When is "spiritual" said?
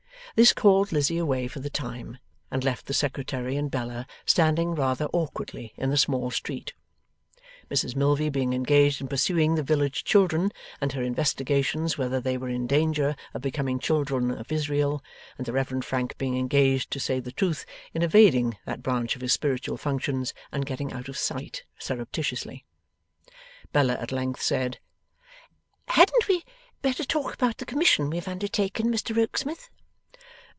19.33-19.75